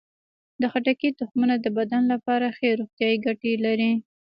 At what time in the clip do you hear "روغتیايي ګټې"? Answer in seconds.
2.79-3.53